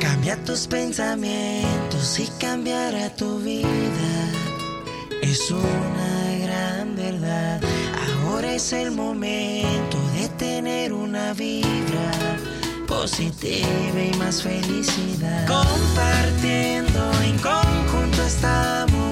[0.00, 4.32] Cambia tus pensamientos y cambiará tu vida.
[5.22, 7.60] Es una gran verdad.
[8.24, 12.10] Ahora es el momento de tener una vibra
[12.88, 15.46] positiva y más felicidad.
[15.46, 19.05] Compartiendo en conjunto estamos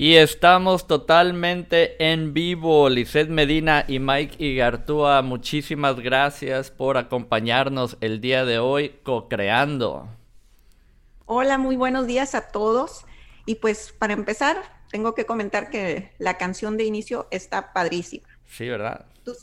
[0.00, 2.88] Y estamos totalmente en vivo.
[2.88, 10.08] Lisette Medina y Mike Igartúa, muchísimas gracias por acompañarnos el día de hoy co-creando.
[11.26, 13.04] Hola, muy buenos días a todos.
[13.44, 18.26] Y pues para empezar, tengo que comentar que la canción de inicio está padrísima.
[18.46, 19.04] Sí, ¿verdad?
[19.22, 19.34] Tú,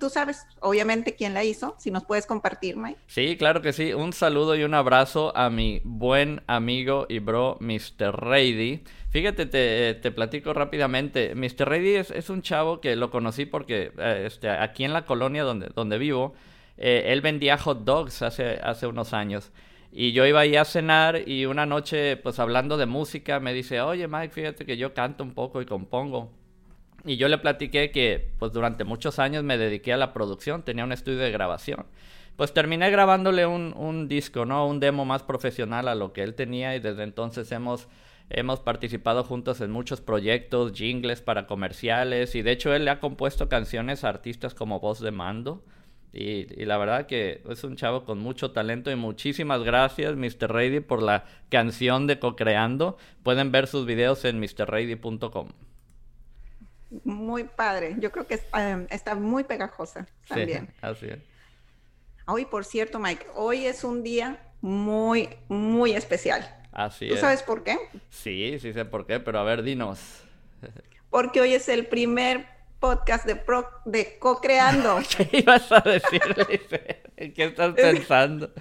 [0.00, 1.74] tú sabes, obviamente, quién la hizo.
[1.78, 2.98] Si nos puedes compartir, Mike.
[3.06, 3.92] Sí, claro que sí.
[3.92, 8.12] Un saludo y un abrazo a mi buen amigo y bro, Mr.
[8.20, 8.82] Reidy.
[9.10, 11.34] Fíjate, te, te platico rápidamente.
[11.34, 11.68] Mr.
[11.68, 15.68] Reidy es, un chavo que lo conocí porque eh, este, aquí en la colonia donde,
[15.74, 16.34] donde vivo,
[16.76, 19.52] eh, él vendía hot dogs hace, hace unos años.
[19.92, 23.80] Y yo iba ahí a cenar y una noche, pues hablando de música, me dice,
[23.80, 26.32] oye Mike, fíjate que yo canto un poco y compongo.
[27.04, 30.84] Y yo le platiqué que pues durante muchos años me dediqué a la producción, tenía
[30.84, 31.86] un estudio de grabación.
[32.36, 34.66] Pues terminé grabándole un, disco, ¿no?
[34.66, 37.88] Un demo más profesional a lo que él tenía y desde entonces hemos,
[38.30, 43.00] hemos participado juntos en muchos proyectos, jingles para comerciales y de hecho él le ha
[43.00, 45.62] compuesto canciones a artistas como Voz de Mando.
[46.12, 50.52] Y, y la verdad que es un chavo con mucho talento y muchísimas gracias Mr.
[50.52, 52.96] Reidy por la canción de Co-Creando.
[53.22, 55.48] Pueden ver sus videos en mrreidy.com.
[57.04, 57.96] Muy padre.
[57.98, 60.66] Yo creo que eh, está muy pegajosa también.
[60.66, 61.18] Sí, así es.
[62.26, 66.48] Hoy, por cierto, Mike, hoy es un día muy, muy especial.
[66.72, 67.20] Así ¿Tú es.
[67.20, 67.76] sabes por qué?
[68.10, 70.22] Sí, sí sé por qué, pero a ver, dinos.
[71.10, 72.46] Porque hoy es el primer
[72.80, 74.98] podcast de, pro, de Co-Creando.
[75.16, 77.02] ¿Qué ibas a decir, Lice?
[77.16, 78.52] ¿En qué estás pensando?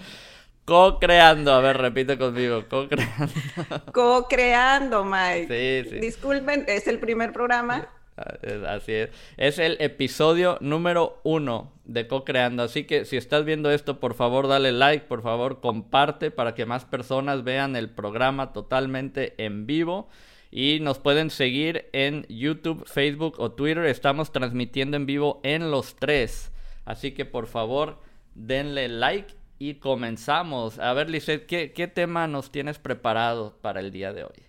[0.65, 3.33] Co-creando, a ver, repite conmigo, co-creando.
[3.93, 5.83] Co-Creando, Mike.
[5.83, 5.99] Sí, sí.
[5.99, 7.87] Disculpen, es el primer programa.
[8.67, 9.09] Así es.
[9.37, 12.63] Es el episodio número uno de Co-Creando.
[12.63, 16.65] Así que si estás viendo esto, por favor dale like, por favor comparte para que
[16.65, 20.09] más personas vean el programa totalmente en vivo.
[20.51, 23.85] Y nos pueden seguir en YouTube, Facebook o Twitter.
[23.85, 26.51] Estamos transmitiendo en vivo en los tres.
[26.85, 27.99] Así que por favor
[28.35, 30.77] denle like y comenzamos.
[30.77, 34.43] A ver, Lizeth, ¿qué, qué tema nos tienes preparado para el día de hoy?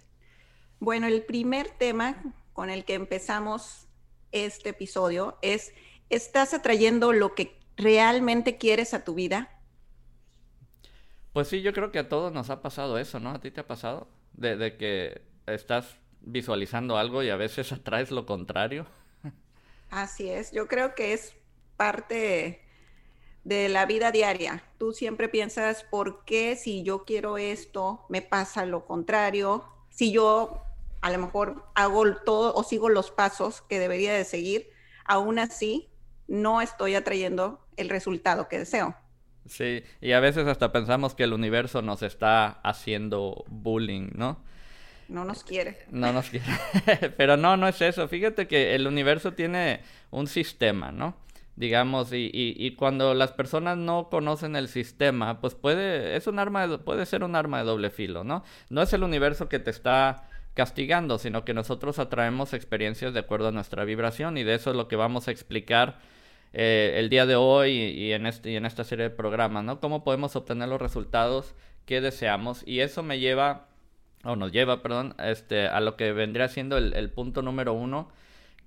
[0.79, 2.17] Bueno, el primer tema
[2.55, 3.89] con el que empezamos
[4.33, 5.75] este episodio es,
[6.09, 9.51] ¿estás atrayendo lo que realmente quieres a tu vida?
[11.35, 13.31] Pues sí, yo creo que a todos nos ha pasado eso, ¿no?
[13.31, 14.09] ¿A ti te ha pasado?
[14.33, 18.87] De, de que estás visualizando algo y a veces atraes lo contrario.
[19.91, 21.35] Así es, yo creo que es
[21.77, 22.61] parte
[23.45, 24.65] de la vida diaria.
[24.79, 29.65] Tú siempre piensas, ¿por qué si yo quiero esto me pasa lo contrario?
[29.91, 30.63] Si yo
[31.05, 34.71] a lo mejor hago todo o sigo los pasos que debería de seguir,
[35.05, 35.91] aún así
[36.27, 38.97] no estoy atrayendo el resultado que deseo.
[39.47, 44.39] Sí, y a veces hasta pensamos que el universo nos está haciendo bullying, ¿no?
[45.09, 45.79] No nos quiere.
[45.91, 46.47] No nos quiere.
[47.17, 48.09] Pero no, no es eso.
[48.09, 51.17] Fíjate que el universo tiene un sistema, ¿no?
[51.57, 56.39] Digamos, y, y, y cuando las personas no conocen el sistema, pues puede, es un
[56.41, 58.43] arma de- puede ser un arma de doble filo, ¿no?
[58.71, 63.49] No es el universo que te está castigando, sino que nosotros atraemos experiencias de acuerdo
[63.49, 65.99] a nuestra vibración y de eso es lo que vamos a explicar
[66.53, 69.81] eh, el día de hoy y, en este, y en esta serie de programas, ¿no?
[69.81, 71.55] Cómo podemos obtener los resultados
[71.85, 73.67] que deseamos y eso me lleva
[74.23, 78.09] o nos lleva, perdón, este, a lo que vendría siendo el, el punto número uno,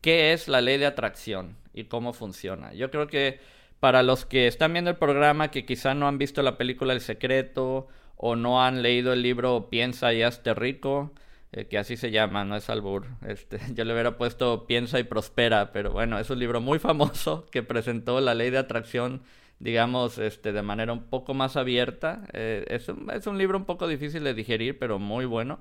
[0.01, 2.73] ¿qué es la ley de atracción y cómo funciona?
[2.73, 3.39] Yo creo que
[3.79, 7.01] para los que están viendo el programa, que quizá no han visto la película El
[7.01, 11.13] Secreto o no han leído el libro Piensa y hazte rico,
[11.51, 13.05] eh, que así se llama, no es albur.
[13.25, 17.45] Este, yo le hubiera puesto Piensa y prospera, pero bueno, es un libro muy famoso
[17.51, 19.21] que presentó la ley de atracción
[19.59, 22.23] digamos, este, de manera un poco más abierta.
[22.33, 25.59] Eh, es, un, es un libro un poco difícil de digerir, pero muy bueno.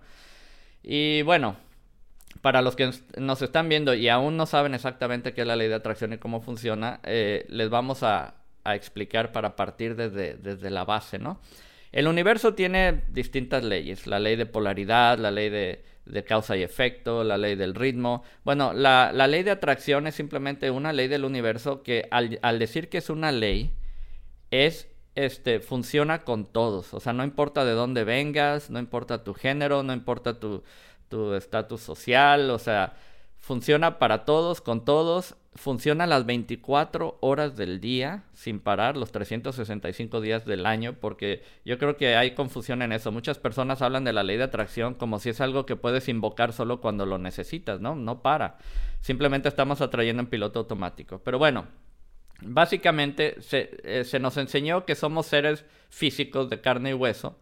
[0.82, 1.56] Y bueno,
[2.42, 5.68] para los que nos están viendo y aún no saben exactamente qué es la ley
[5.68, 8.34] de atracción y cómo funciona, eh, les vamos a,
[8.64, 11.40] a, explicar para partir desde, desde la base, ¿no?
[11.96, 15.82] El universo tiene distintas leyes, la ley de polaridad, la ley de,
[16.26, 18.22] causa y efecto, la ley del ritmo.
[18.44, 22.90] Bueno, la, ley de atracción es simplemente una ley del universo que al, al, decir
[22.90, 23.72] que es una ley,
[24.50, 26.92] es, este, funciona con todos.
[26.92, 30.62] O sea, no importa de dónde vengas, no importa tu género, no importa tu
[31.34, 32.92] estatus social, o sea,
[33.38, 40.20] funciona para todos, con todos, funciona las 24 horas del día sin parar, los 365
[40.20, 43.12] días del año, porque yo creo que hay confusión en eso.
[43.12, 46.52] Muchas personas hablan de la ley de atracción como si es algo que puedes invocar
[46.52, 47.94] solo cuando lo necesitas, ¿no?
[47.94, 48.58] No para.
[49.00, 51.20] Simplemente estamos atrayendo en piloto automático.
[51.24, 51.66] Pero bueno,
[52.40, 57.38] básicamente se, eh, se nos enseñó que somos seres físicos de carne y hueso.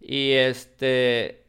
[0.00, 1.44] Y este...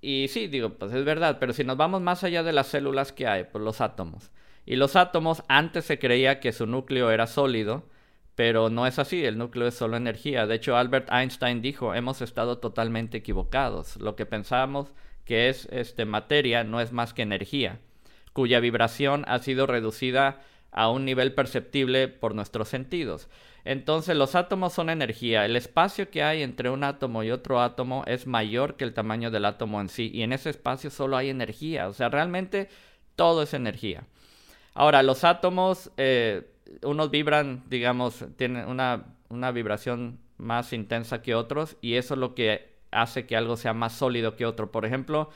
[0.00, 3.10] Y sí, digo, pues es verdad, pero si nos vamos más allá de las células
[3.12, 4.30] que hay, pues los átomos.
[4.66, 7.84] Y los átomos antes se creía que su núcleo era sólido,
[8.34, 10.46] pero no es así, el núcleo es solo energía.
[10.46, 13.96] De hecho, Albert Einstein dijo, hemos estado totalmente equivocados.
[13.96, 14.92] Lo que pensábamos
[15.24, 17.80] que es este, materia no es más que energía,
[18.32, 20.40] cuya vibración ha sido reducida
[20.70, 23.28] a un nivel perceptible por nuestros sentidos.
[23.64, 25.44] Entonces los átomos son energía.
[25.46, 29.30] El espacio que hay entre un átomo y otro átomo es mayor que el tamaño
[29.30, 30.10] del átomo en sí.
[30.12, 31.88] Y en ese espacio solo hay energía.
[31.88, 32.68] O sea, realmente
[33.16, 34.04] todo es energía.
[34.74, 36.50] Ahora, los átomos, eh,
[36.82, 42.34] unos vibran, digamos, tienen una, una vibración más intensa que otros y eso es lo
[42.34, 44.70] que hace que algo sea más sólido que otro.
[44.72, 45.30] Por ejemplo,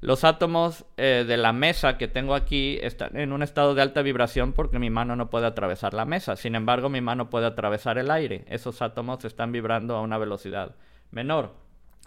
[0.00, 4.02] los átomos eh, de la mesa que tengo aquí están en un estado de alta
[4.02, 6.36] vibración porque mi mano no puede atravesar la mesa.
[6.36, 8.44] Sin embargo, mi mano puede atravesar el aire.
[8.48, 10.74] Esos átomos están vibrando a una velocidad
[11.10, 11.54] menor.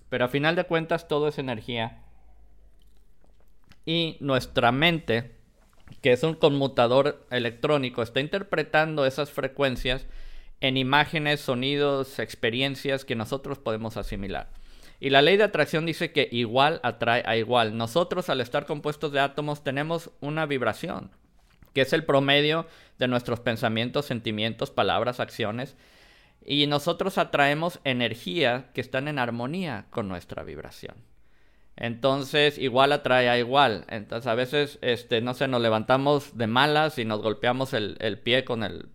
[0.09, 2.03] Pero a final de cuentas todo es energía.
[3.85, 5.36] Y nuestra mente
[6.01, 10.05] que es un conmutador electrónico, está interpretando esas frecuencias
[10.61, 14.49] en imágenes, sonidos, experiencias que nosotros podemos asimilar.
[14.99, 17.77] Y la ley de atracción dice que igual atrae a igual.
[17.77, 21.11] Nosotros al estar compuestos de átomos tenemos una vibración,
[21.73, 22.65] que es el promedio
[22.97, 25.75] de nuestros pensamientos, sentimientos, palabras, acciones.
[26.43, 30.95] Y nosotros atraemos energía que están en armonía con nuestra vibración.
[31.77, 33.85] Entonces, igual atrae a igual.
[33.87, 38.43] Entonces, a veces, este, no sé, nos levantamos de malas y nos golpeamos el, pie
[38.43, 38.89] con el,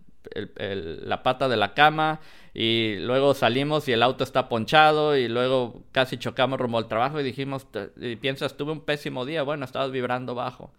[1.07, 2.19] la pata de la cama
[2.53, 7.19] y luego salimos y el auto está ponchado y luego casi chocamos rumbo al trabajo
[7.19, 10.73] y dijimos, y piensas, tuve un pésimo día, bueno, estabas vibrando bajo.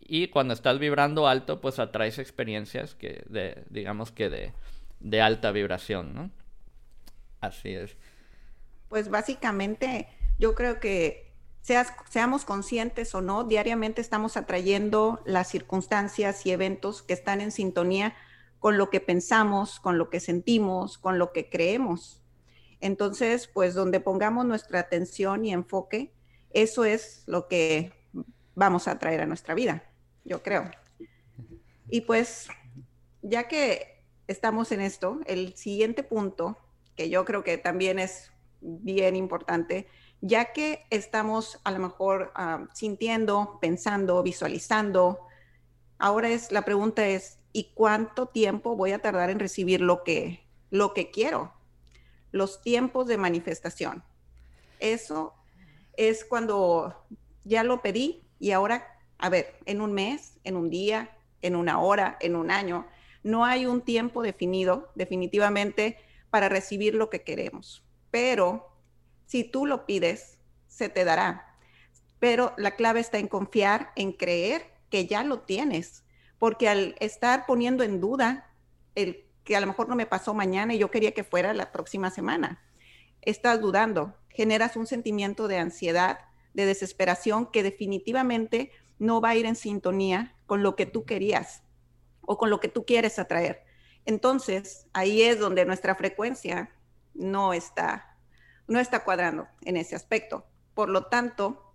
[0.00, 4.52] Y cuando estás vibrando alto, pues atraes experiencias que de, digamos que de,
[5.00, 6.30] de alta vibración, ¿no?
[7.40, 7.96] Así es.
[8.88, 11.25] Pues básicamente yo creo que
[12.08, 18.14] seamos conscientes o no, diariamente estamos atrayendo las circunstancias y eventos que están en sintonía
[18.58, 22.22] con lo que pensamos, con lo que sentimos, con lo que creemos.
[22.80, 26.12] Entonces, pues donde pongamos nuestra atención y enfoque,
[26.50, 27.92] eso es lo que
[28.54, 29.82] vamos a traer a nuestra vida,
[30.24, 30.70] yo creo.
[31.88, 32.48] Y pues,
[33.22, 36.58] ya que estamos en esto, el siguiente punto,
[36.94, 39.86] que yo creo que también es bien importante,
[40.20, 45.20] ya que estamos a lo mejor ah, sintiendo, pensando, visualizando,
[45.98, 50.46] ahora es la pregunta es, ¿y cuánto tiempo voy a tardar en recibir lo que,
[50.70, 51.52] lo que quiero?
[52.32, 54.04] Los tiempos de manifestación.
[54.78, 55.34] Eso
[55.96, 57.06] es cuando
[57.44, 61.80] ya lo pedí y ahora, a ver, en un mes, en un día, en una
[61.80, 62.86] hora, en un año,
[63.22, 65.98] no hay un tiempo definido definitivamente
[66.30, 67.82] para recibir lo que queremos.
[68.10, 68.75] Pero
[69.26, 71.56] si tú lo pides, se te dará.
[72.18, 76.04] Pero la clave está en confiar, en creer que ya lo tienes,
[76.38, 78.50] porque al estar poniendo en duda
[78.94, 81.72] el que a lo mejor no me pasó mañana y yo quería que fuera la
[81.72, 82.62] próxima semana,
[83.22, 86.20] estás dudando, generas un sentimiento de ansiedad,
[86.54, 91.62] de desesperación que definitivamente no va a ir en sintonía con lo que tú querías
[92.22, 93.64] o con lo que tú quieres atraer.
[94.04, 96.70] Entonces, ahí es donde nuestra frecuencia
[97.14, 98.15] no está
[98.66, 100.46] no está cuadrando en ese aspecto.
[100.74, 101.72] Por lo tanto,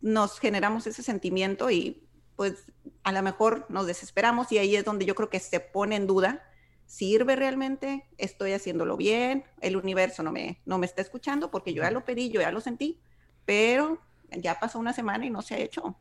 [0.00, 2.72] nos generamos ese sentimiento y pues
[3.04, 6.06] a lo mejor nos desesperamos y ahí es donde yo creo que se pone en
[6.06, 6.42] duda,
[6.86, 8.06] ¿sirve realmente?
[8.18, 9.44] ¿Estoy haciéndolo bien?
[9.60, 11.50] ¿El universo no me, no me está escuchando?
[11.50, 13.00] Porque yo ya lo pedí, yo ya lo sentí,
[13.44, 15.96] pero ya pasó una semana y no se ha hecho.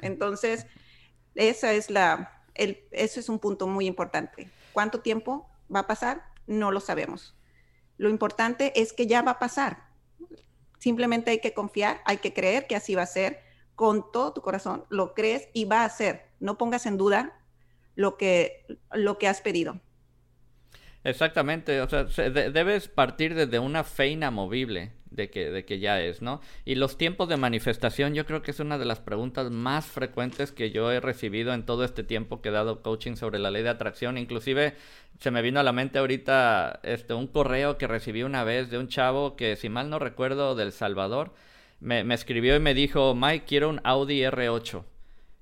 [0.00, 0.66] Entonces,
[1.34, 4.50] esa es la, el, eso es un punto muy importante.
[4.72, 6.24] ¿Cuánto tiempo va a pasar?
[6.46, 7.35] No lo sabemos.
[7.98, 9.86] Lo importante es que ya va a pasar.
[10.78, 13.40] Simplemente hay que confiar, hay que creer que así va a ser.
[13.74, 16.26] Con todo tu corazón lo crees y va a ser.
[16.40, 17.38] No pongas en duda
[17.94, 19.80] lo que, lo que has pedido.
[21.04, 24.92] Exactamente, o sea, debes partir desde una fe inamovible.
[25.16, 26.40] De que, de que ya es, ¿no?
[26.64, 30.52] Y los tiempos de manifestación yo creo que es una de las preguntas más frecuentes
[30.52, 33.62] que yo he recibido en todo este tiempo que he dado coaching sobre la ley
[33.62, 34.18] de atracción.
[34.18, 34.74] Inclusive
[35.18, 38.78] se me vino a la mente ahorita este, un correo que recibí una vez de
[38.78, 41.32] un chavo que, si mal no recuerdo, del Salvador,
[41.80, 44.84] me, me escribió y me dijo, Mike, quiero un Audi R8.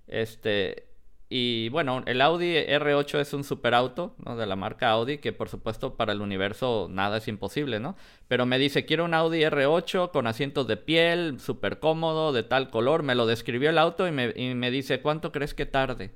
[0.06, 0.93] Este,
[1.36, 4.36] y bueno, el Audi R8 es un superauto, ¿no?
[4.36, 7.96] De la marca Audi, que por supuesto para el universo nada es imposible, ¿no?
[8.28, 12.70] Pero me dice, quiero un Audi R8 con asientos de piel, súper cómodo, de tal
[12.70, 13.02] color.
[13.02, 16.12] Me lo describió el auto y me, y me dice, ¿cuánto crees que tarde?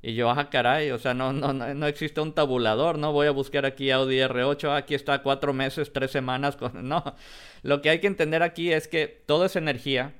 [0.00, 3.12] Y yo, ah, caray, o sea, no, no, no existe un tabulador, ¿no?
[3.12, 7.14] Voy a buscar aquí Audi R8, aquí está cuatro meses, tres semanas, no.
[7.62, 10.14] Lo que hay que entender aquí es que todo es energía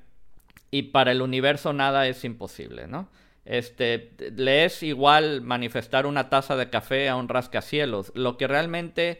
[0.69, 3.09] y para el universo nada es imposible, ¿no?
[3.45, 8.11] Este, le es igual manifestar una taza de café a un rascacielos.
[8.15, 9.19] Lo que realmente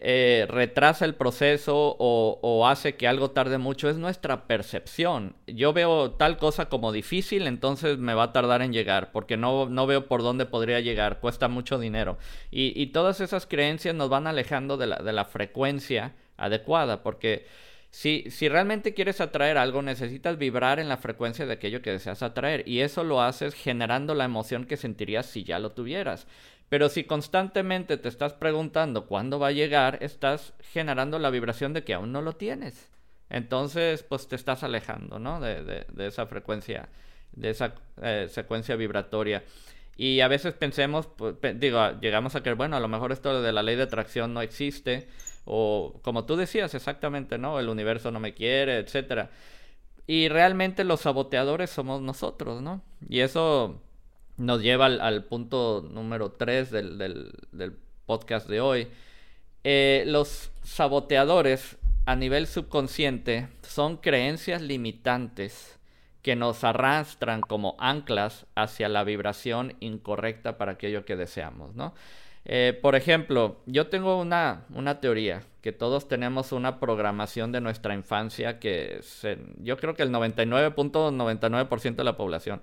[0.00, 5.34] eh, retrasa el proceso o, hace que algo tarde mucho es nuestra percepción.
[5.46, 9.68] Yo veo tal cosa como difícil, entonces me va a tardar en llegar, porque no,
[9.68, 12.16] no veo por dónde podría llegar, cuesta mucho dinero.
[12.52, 17.46] Y, todas esas creencias nos van alejando de la, de la frecuencia adecuada, porque
[17.90, 22.68] si, realmente quieres atraer algo, necesitas vibrar en la frecuencia de aquello que deseas atraer.
[22.68, 26.26] Y eso lo haces generando la emoción que sentirías si ya lo tuvieras.
[26.68, 31.82] Pero si constantemente te estás preguntando cuándo va a llegar, estás generando la vibración de
[31.82, 32.90] que aún no lo tienes.
[33.30, 35.40] Entonces, pues te estás alejando, ¿no?
[35.40, 36.88] De, de, esa frecuencia,
[37.32, 39.44] de esa eh, secuencia vibratoria.
[39.96, 43.52] Y a veces pensemos, pues, digo, llegamos a que, bueno, a lo mejor esto de
[43.52, 45.08] la ley de atracción no existe
[45.50, 47.58] o como tú decías exactamente, ¿no?
[47.58, 49.30] El universo no me quiere, etcétera.
[50.06, 52.82] Y realmente los saboteadores somos nosotros, ¿no?
[53.08, 53.80] Y eso
[54.36, 58.88] nos lleva al, punto número 3 del, podcast de hoy.
[59.64, 65.78] Eh, los saboteadores a nivel subconsciente son creencias limitantes
[66.22, 71.94] que nos arrastran como anclas hacia la vibración incorrecta para aquello que deseamos, ¿no?
[72.50, 77.92] Eh, por ejemplo, yo tengo una, una, teoría, que todos tenemos una programación de nuestra
[77.94, 79.02] infancia que
[79.58, 82.62] yo creo que el 99.99% de la población,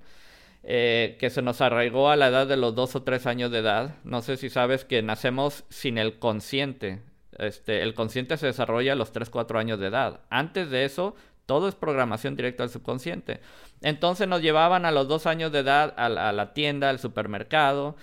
[0.63, 3.60] eh, que se nos arraigó a la edad de los 2 o 3 años de
[3.60, 3.96] edad.
[4.04, 7.04] No sé si sabes que nacemos sin el consciente.
[7.38, 10.22] Este, el consciente se desarrolla a los 3, 4 años de edad.
[10.32, 11.15] Antes de eso,
[11.46, 13.39] todo es programación directa al subconsciente.
[13.82, 17.96] Entonces nos llevaban a los 2 años de edad a, a la tienda, al supermercado,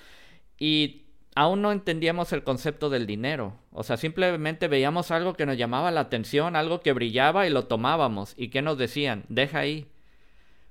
[0.58, 1.01] y
[1.34, 3.54] aún no entendíamos el concepto del dinero.
[3.72, 7.64] O sea, simplemente veíamos algo que nos llamaba la atención, algo que brillaba y lo
[7.66, 8.34] tomábamos.
[8.36, 9.24] ¿Y qué nos decían?
[9.28, 9.86] Deja ahí.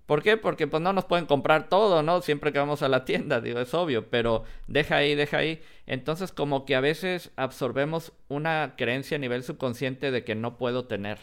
[0.05, 0.35] ¿Por qué?
[0.37, 2.21] Porque pues no nos pueden comprar todo, ¿no?
[2.21, 5.61] Siempre que vamos a la tienda, digo, es obvio, pero deja ahí, deja ahí.
[5.87, 10.85] Entonces como que a veces absorbemos una creencia a nivel subconsciente de que no puedo
[10.85, 11.17] tener.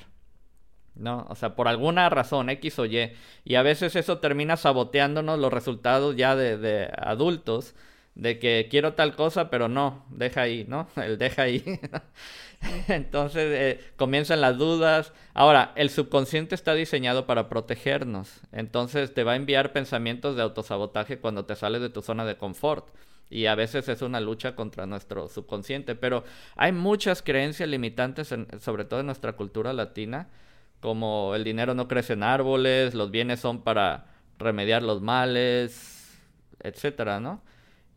[0.94, 1.26] ¿no?
[1.28, 3.12] O sea, por alguna razón, X o Y.
[3.44, 7.74] Y a veces eso termina saboteándonos los resultados ya de, de adultos
[8.18, 10.88] de que quiero tal cosa, pero no, deja ahí, ¿no?
[10.96, 11.62] El deja ahí.
[12.88, 15.12] Entonces eh, comienzan las dudas.
[15.34, 18.40] Ahora, el subconsciente está diseñado para protegernos.
[18.50, 22.36] Entonces te va a enviar pensamientos de autosabotaje cuando te sales de tu zona de
[22.36, 22.88] confort.
[23.30, 25.94] Y a veces es una lucha contra nuestro subconsciente.
[25.94, 26.24] Pero
[26.56, 30.28] hay muchas creencias limitantes, sobre todo en nuestra cultura latina,
[30.80, 34.06] como el dinero no crece en árboles, los bienes son para
[34.38, 36.18] remediar los males,
[36.60, 37.42] etcétera, ¿no?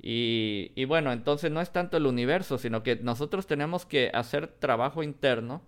[0.04, 5.04] Y, bueno, entonces no es tanto el universo, sino que nosotros tenemos que hacer trabajo
[5.04, 5.62] interno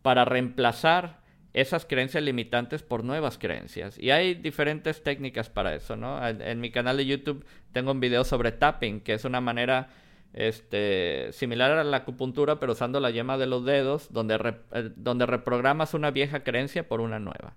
[0.00, 1.20] para reemplazar
[1.52, 3.98] esas creencias limitantes por nuevas creencias.
[3.98, 6.26] Y hay diferentes técnicas para eso, ¿no?
[6.26, 9.90] En, mi canal de YouTube tengo un video sobre tapping, que es una manera
[10.32, 15.26] este, similar a la acupuntura, pero usando la yema de los dedos, donde, eh, donde
[15.26, 17.54] reprogramas una vieja creencia por una nueva.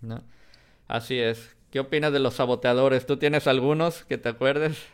[0.00, 0.24] ¿no?
[0.88, 1.56] Así es.
[1.70, 3.06] ¿Qué opinas de los saboteadores?
[3.06, 4.93] ¿Tú tienes algunos que te acuerdes?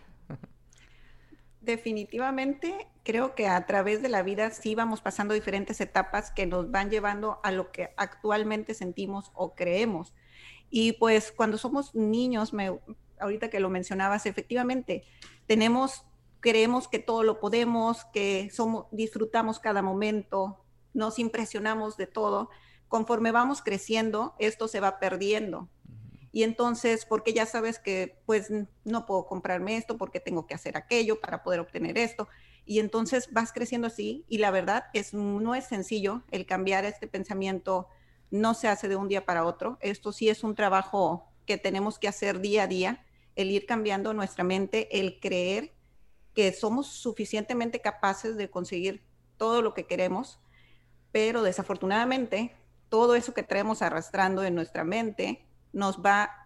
[1.61, 6.71] Definitivamente creo que a través de la vida sí vamos pasando diferentes etapas que nos
[6.71, 10.15] van llevando a lo que actualmente sentimos o creemos.
[10.71, 12.79] Y pues cuando somos niños, me,
[13.19, 15.05] ahorita que lo mencionabas, efectivamente,
[15.47, 16.07] tenemos,
[16.41, 20.65] creemos que todo lo podemos, que somos, disfrutamos cada momento,
[20.95, 22.49] nos impresionamos de todo.
[22.89, 25.69] Conforme vamos creciendo, esto se va perdiendo
[26.33, 28.51] y entonces, porque ya sabes que pues
[28.85, 32.29] no puedo comprarme esto porque tengo que hacer aquello para poder obtener esto.
[32.65, 37.09] Y entonces vas creciendo así y la verdad es no es sencillo el cambiar este
[37.09, 37.89] pensamiento,
[38.31, 39.79] no se hace de un día para otro.
[39.81, 44.13] Esto sí es un trabajo que tenemos que hacer día a día, el ir cambiando
[44.15, 45.73] nuestra mente, el creer
[46.35, 49.03] que somos suficientemente capaces de conseguir
[49.37, 50.39] todo lo que queremos
[51.13, 52.55] pero desafortunadamente
[52.89, 56.37] todo eso que traemos arrastrando en nuestra mente nos va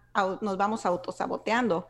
[0.41, 1.87] nos vamos autosaboteando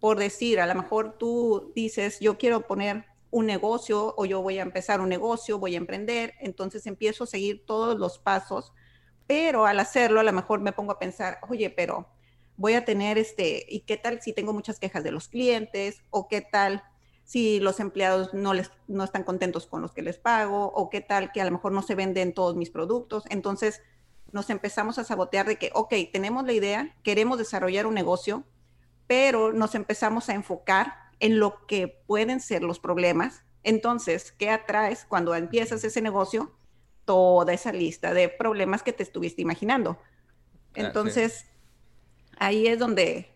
[0.00, 4.58] por decir, a lo mejor tú dices, yo quiero poner un negocio o yo voy
[4.58, 8.72] a empezar un negocio, voy a emprender, entonces empiezo a seguir todos los pasos,
[9.26, 12.08] pero al hacerlo a lo mejor me pongo a pensar, oye, pero
[12.56, 16.02] voy a tener este, ¿y qué tal si tengo muchas quejas de los clientes?
[16.10, 16.82] ¿O qué tal
[17.24, 20.72] si los empleados no, les, no están contentos con los que les pago?
[20.74, 23.24] ¿O qué tal que a lo mejor no se venden todos mis productos?
[23.28, 23.82] Entonces
[24.32, 28.44] nos empezamos a sabotear de que, ok, tenemos la idea, queremos desarrollar un negocio,
[29.06, 33.42] pero nos empezamos a enfocar en lo que pueden ser los problemas.
[33.62, 36.52] Entonces, ¿qué atraes cuando empiezas ese negocio?
[37.04, 39.98] Toda esa lista de problemas que te estuviste imaginando.
[40.74, 41.46] Entonces,
[42.38, 43.34] ahí es donde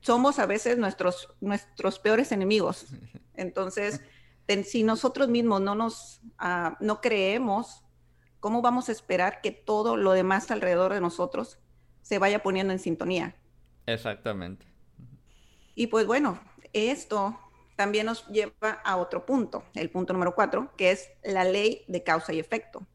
[0.00, 2.86] somos a veces nuestros, nuestros peores enemigos.
[3.34, 4.00] Entonces,
[4.64, 7.84] si nosotros mismos no nos uh, no creemos,
[8.40, 11.58] ¿cómo vamos a esperar que todo lo demás alrededor de nosotros
[12.02, 13.36] se vaya poniendo en sintonía?
[13.86, 14.66] Exactamente.
[15.74, 16.40] Y pues bueno,
[16.72, 17.38] esto
[17.76, 22.02] también nos lleva a otro punto, el punto número cuatro, que es la ley de
[22.02, 22.86] causa y efecto,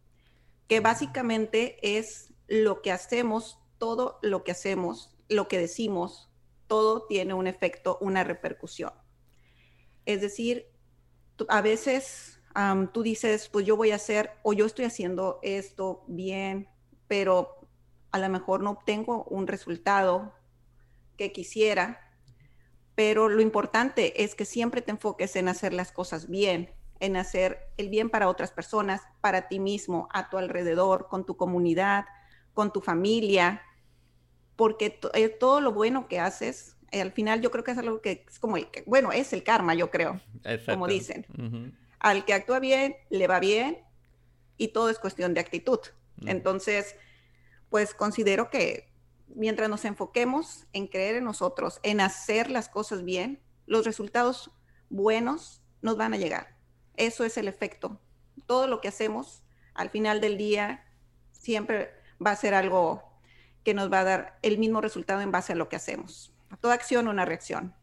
[0.67, 6.29] que básicamente es lo que hacemos, todo lo que hacemos, lo que decimos,
[6.67, 8.91] todo tiene un efecto, una repercusión.
[10.05, 10.67] Es decir,
[11.49, 12.34] a veces
[12.93, 16.69] tú dices, pues yo voy a hacer o yo estoy haciendo esto bien,
[17.07, 17.67] pero
[18.11, 20.33] a lo mejor no obtengo un resultado
[21.17, 22.05] que quisiera
[22.95, 26.71] pero lo importante es que siempre te enfoques en hacer las cosas bien,
[27.01, 31.35] en hacer el bien para otras personas, para ti mismo, a tu alrededor, con tu
[31.35, 32.05] comunidad,
[32.53, 33.61] con tu familia,
[34.55, 37.99] porque eh, todo lo bueno que haces, eh, al final yo creo que es algo
[37.99, 40.21] que es como el, bueno, es el karma, yo creo,
[40.65, 41.25] como dicen.
[42.05, 43.83] Al que actúa bien, le va bien
[44.57, 45.79] y todo es cuestión de actitud.
[46.27, 46.95] Entonces,
[47.71, 48.93] pues considero que
[49.27, 54.51] mientras nos enfoquemos en creer en nosotros, en hacer las cosas bien, los resultados
[54.91, 56.55] buenos nos van a llegar.
[56.95, 57.99] Eso es el efecto.
[58.45, 59.41] Todo lo que hacemos
[59.73, 60.85] al final del día
[61.31, 61.89] siempre
[62.23, 63.01] va a ser algo
[63.63, 66.31] que nos va a dar el mismo resultado en base a lo que hacemos.
[66.51, 67.73] A toda acción una reacción.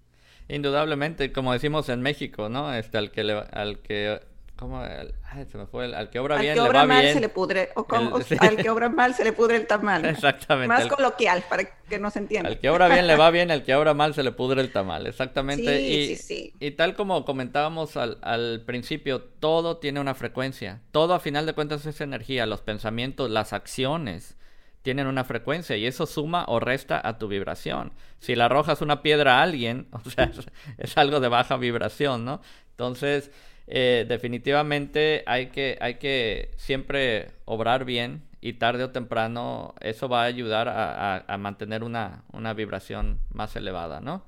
[0.49, 2.73] Indudablemente, como decimos en México, ¿no?
[2.75, 3.21] Este, al que,
[3.53, 4.21] al que
[4.63, 4.81] ¿Cómo?
[4.81, 5.93] Ay, se me fue.
[5.93, 7.15] al que obra bien, le va mal bien.
[7.15, 7.71] se le pudre.
[7.75, 7.85] O,
[8.39, 10.05] Al que obra mal se le pudre el tamal.
[10.05, 10.69] Exactamente.
[10.69, 12.49] Más coloquial, para que no se entienda.
[12.49, 14.71] Al que obra bien le va bien, al que obra mal se le pudre el
[14.71, 15.09] tamal.
[15.09, 15.79] Exactamente.
[15.79, 16.55] Sí, y, sí, sí.
[16.61, 20.81] y tal como comentábamos al, al principio, todo tiene una frecuencia.
[20.93, 22.47] Todo a final de cuentas es energía.
[22.47, 24.37] Los pensamientos, las acciones
[24.83, 27.93] tienen una frecuencia y eso suma o resta a tu vibración.
[28.19, 30.31] Si le arrojas una piedra a alguien, o sea,
[30.79, 32.41] es algo de baja vibración, ¿no?
[32.71, 33.31] Entonces
[33.67, 40.23] eh, definitivamente hay que, hay que siempre obrar bien y tarde o temprano eso va
[40.23, 42.25] a ayudar a, mantener una,
[42.57, 44.25] vibración más elevada, ¿no?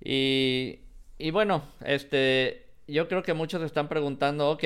[0.00, 0.80] Y,
[1.18, 4.62] y, bueno, este, yo creo que muchos están preguntando, ok,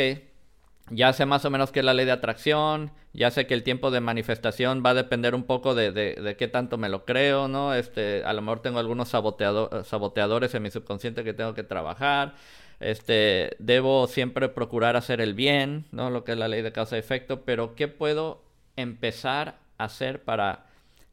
[0.91, 3.63] ya sé más o menos qué es la ley de atracción, ya sé que el
[3.63, 7.49] tiempo de manifestación va a depender un poco de, de, qué tanto me lo creo,
[7.49, 7.75] ¿no?
[7.75, 12.35] Este, a lo mejor tengo algunos saboteadores en mi subconsciente que tengo que trabajar
[12.81, 16.11] este, debo siempre procurar hacer el bien, ¿no?
[16.11, 18.43] Lo que es la ley de causa y efecto, pero ¿qué puedo
[18.77, 20.67] empezar a hacer para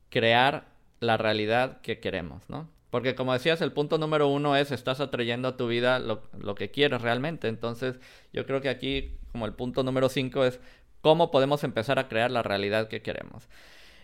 [0.10, 0.66] crear
[1.00, 2.70] la realidad que queremos, ¿no?
[2.90, 6.56] Porque como decías, el punto número uno es, estás atrayendo a tu vida lo, lo
[6.56, 7.48] que quieres realmente.
[7.48, 8.00] Entonces,
[8.32, 10.60] yo creo que aquí, como el punto número cinco es,
[11.02, 13.50] ¿cómo podemos empezar a crear la realidad que queremos?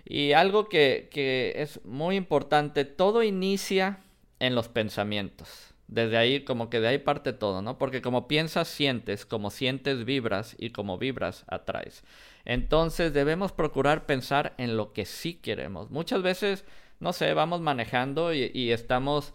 [0.04, 4.00] Y algo que, que es muy importante, todo inicia
[4.40, 7.78] en los pensamientos desde ahí, como que de ahí parte todo, ¿no?
[7.78, 12.06] Porque como piensas, sientes, como sientes, vibras y como vibras, atraes.
[12.46, 15.92] Entonces debemos procurar pensar en lo que sí queremos.
[15.92, 16.64] Muchas veces,
[17.02, 19.34] no sé, vamos manejando y, estamos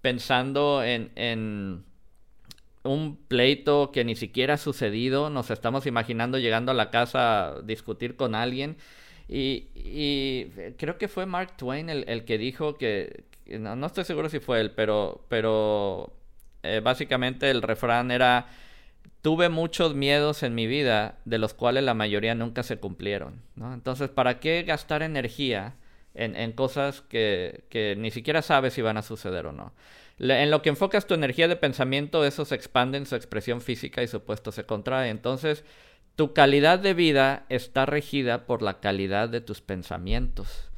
[0.00, 1.84] pensando en, en
[2.82, 7.62] un pleito que ni siquiera ha sucedido, nos estamos imaginando llegando a la casa a
[7.62, 8.76] discutir con alguien.
[9.28, 10.46] Y, y
[10.78, 14.72] creo que fue Mark Twain el, que dijo que, no, estoy seguro si fue él,
[14.72, 16.12] pero, pero
[16.62, 18.48] eh, básicamente el refrán era,
[19.20, 23.42] tuve muchos miedos en mi vida, de los cuales la mayoría nunca se cumplieron.
[23.56, 25.76] Entonces, ¿para qué gastar energía
[26.14, 29.72] en, cosas que, que, ni siquiera sabes si van a suceder o no?
[30.18, 34.02] en lo que enfocas tu energía de pensamiento, eso se expande en su expresión física
[34.02, 35.10] y su puesto se contrae.
[35.10, 35.64] Entonces,
[36.16, 40.71] tu calidad de vida está regida por la calidad de tus pensamientos.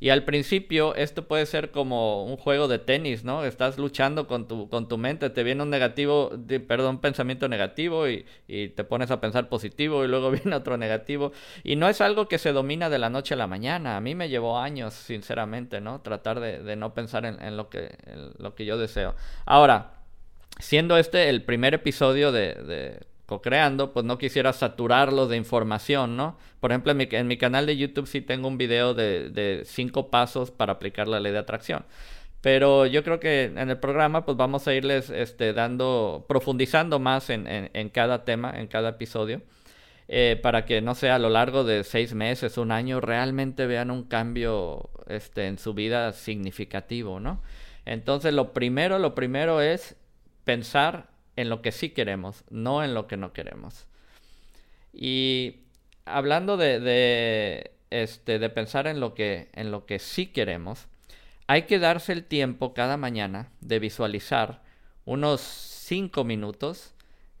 [0.00, 3.44] Y al principio esto puede ser como un juego de tenis, ¿no?
[3.44, 6.30] Estás luchando con tu, con tu mente, te viene un negativo,
[6.66, 11.32] perdón, un pensamiento negativo y, te pones a pensar positivo y luego viene otro negativo.
[11.62, 13.98] Y no es algo que se domina de la noche a la mañana.
[13.98, 16.00] A mí me llevó años, sinceramente, ¿no?
[16.00, 17.96] Tratar de, no pensar en, lo que,
[18.38, 19.14] lo que yo deseo.
[19.44, 19.92] Ahora,
[20.58, 26.36] siendo este el primer episodio de co-creando, pues no quisiera saturarlo de información, ¿no?
[26.58, 30.72] Por ejemplo, en mi, canal de YouTube sí tengo un video de, cinco pasos para
[30.72, 31.84] aplicar la ley de atracción.
[32.40, 37.30] Pero yo creo que en el programa pues vamos a irles este, dando, profundizando más
[37.30, 39.42] en, cada tema, en cada episodio,
[40.08, 43.92] eh, para que no sea a lo largo de seis meses, un año, realmente vean
[43.92, 47.40] un cambio este, en su vida significativo, ¿no?
[47.84, 49.94] Entonces lo primero, lo primero es
[50.42, 51.09] pensar
[51.40, 53.86] en lo que sí queremos, no en lo que no queremos.
[54.92, 55.60] Y
[56.04, 60.86] hablando de, este, de pensar en lo, que, en lo que sí queremos,
[61.46, 64.62] hay que darse el tiempo cada mañana de visualizar
[65.04, 66.94] unos 5 minutos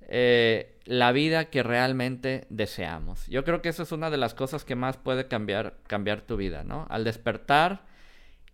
[0.08, 3.26] eh, la vida que realmente deseamos.
[3.28, 6.36] Yo creo que eso es una de las cosas que más puede cambiar, cambiar tu
[6.36, 6.86] vida, ¿no?
[6.90, 7.84] Al despertar,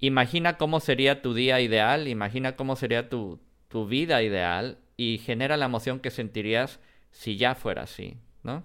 [0.00, 5.56] imagina cómo sería tu día ideal, imagina cómo sería tu, tu vida ideal y genera
[5.56, 6.80] la emoción que sentirías
[7.10, 8.64] si ya fuera así, ¿no?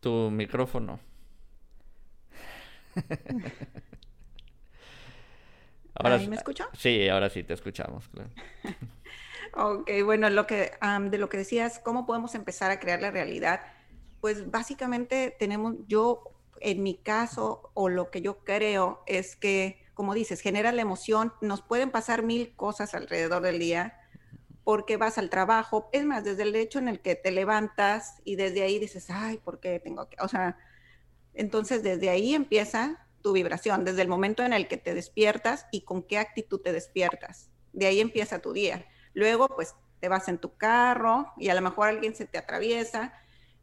[0.00, 1.00] Tu micrófono.
[5.94, 6.68] ahora, ¿Me escucho?
[6.74, 8.30] Sí, ahora sí te escuchamos, claro.
[9.54, 10.72] ok, bueno, lo que,
[11.10, 13.62] de lo que decías, ¿cómo podemos empezar a crear la realidad?
[14.20, 16.24] Pues básicamente tenemos, yo
[16.60, 21.32] en mi caso, o lo que yo creo es que como dices, genera la emoción,
[21.40, 24.00] nos pueden pasar mil cosas alrededor del día
[24.64, 28.34] porque vas al trabajo, es más, desde el hecho en el que te levantas y
[28.34, 30.16] desde ahí dices, ay, ¿por qué tengo que?
[30.20, 30.58] O sea,
[31.34, 35.82] entonces desde ahí empieza tu vibración, desde el momento en el que te despiertas y
[35.82, 37.52] con qué actitud te despiertas.
[37.72, 38.84] De ahí empieza tu día.
[39.14, 43.12] Luego, pues te vas en tu carro y a lo mejor alguien se te atraviesa.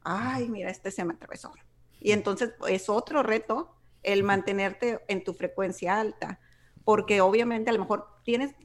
[0.05, 1.51] Ay, mira, este se me atravesó.
[1.99, 6.39] Y entonces es otro reto el mantenerte en tu frecuencia alta,
[6.83, 8.55] porque obviamente a lo mejor tienes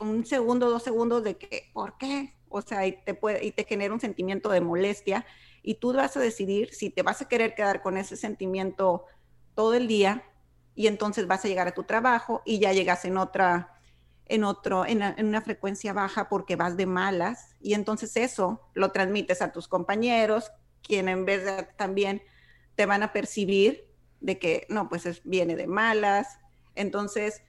[0.00, 2.34] un segundo, dos segundos de que, ¿por qué?
[2.48, 5.24] O sea, y te, puede, y te genera un sentimiento de molestia
[5.62, 9.06] y tú vas a decidir si te vas a querer quedar con ese sentimiento
[9.54, 10.24] todo el día
[10.74, 13.80] y entonces vas a llegar a tu trabajo y ya llegas en otra,
[14.26, 18.92] en otro, en, en, una frecuencia baja porque vas de malas y entonces eso lo
[18.92, 20.50] transmites a tus compañeros,
[20.82, 22.22] quien en vez de también
[22.74, 23.91] te van a percibir
[24.22, 26.38] de que no, pues es, viene de malas.
[26.74, 27.42] Entonces,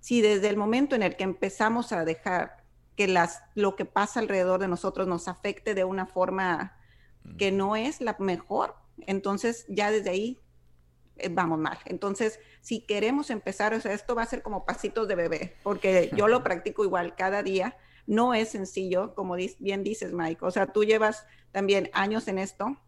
[0.00, 2.64] si desde el momento en el que empezamos a dejar
[2.96, 6.76] que las, lo que pasa alrededor de nosotros nos afecte de una forma
[7.38, 8.74] que no es la mejor,
[9.06, 10.40] entonces ya desde ahí
[11.16, 11.78] eh, vamos mal.
[11.84, 16.10] Entonces, si queremos empezar, o sea, esto va a ser como pasitos de bebé, porque
[16.16, 17.76] yo lo practico igual cada día.
[18.06, 20.42] No es sencillo, como bien dices, Mike.
[20.44, 22.78] O sea, tú llevas también años en esto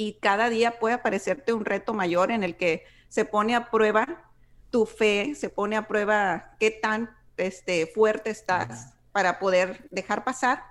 [0.00, 4.32] y cada día puede aparecerte un reto mayor en el que se pone a prueba
[4.70, 10.64] tu fe, se pone a prueba qué tan este, fuerte estás para poder dejar pasar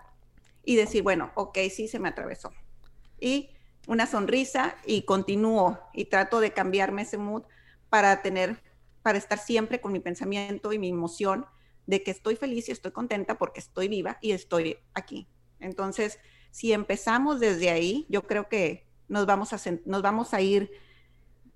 [0.65, 2.51] y decir, bueno, ok, sí se me atravesó.
[3.19, 3.51] Y
[3.85, 7.43] una sonrisa y continúo y trato de cambiarme ese mood
[7.91, 8.63] para tener,
[9.03, 11.45] para estar siempre con mi pensamiento y mi emoción
[11.85, 15.27] de que estoy feliz y estoy contenta porque estoy viva y estoy aquí.
[15.59, 16.17] Entonces,
[16.49, 20.71] si empezamos desde ahí, yo creo que nos vamos a, nos vamos a ir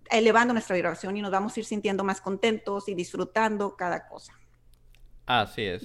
[0.10, 4.34] elevando nuestra vibración y nos vamos a ir sintiendo más contentos y disfrutando cada cosa.
[5.26, 5.84] Así es.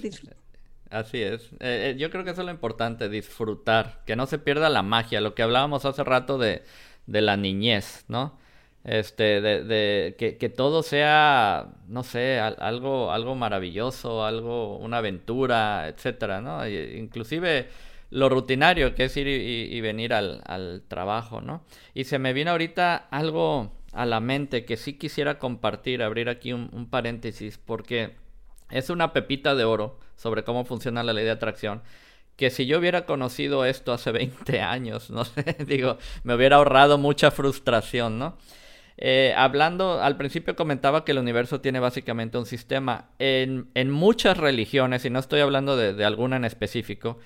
[0.89, 1.51] Así es.
[1.59, 4.81] Eh, eh, yo creo que eso es lo importante, disfrutar, que no se pierda la
[4.81, 6.63] magia, lo que hablábamos hace rato de,
[7.05, 8.37] de la niñez, ¿no?
[8.83, 15.87] Este, de, de que, que, todo sea, no sé, algo, algo maravilloso, algo, una aventura,
[15.89, 16.67] etcétera, ¿no?
[16.67, 17.67] inclusive
[18.09, 21.63] lo rutinario que es ir y, venir al, trabajo, ¿no?
[21.93, 26.53] Y se me viene ahorita algo a la mente que sí quisiera compartir, abrir aquí
[26.53, 28.15] un, paréntesis, porque
[28.69, 31.81] es una pepita de oro sobre cómo funciona la ley de atracción
[32.35, 36.97] que si yo hubiera conocido esto hace 20 años, no sé, digo, me hubiera ahorrado
[36.97, 38.37] mucha frustración, ¿no?
[39.01, 43.11] Eh, hablando, al principio comentaba que el universo tiene básicamente un sistema.
[43.17, 47.17] En, en muchas religiones, y no estoy hablando de, de alguna en específico,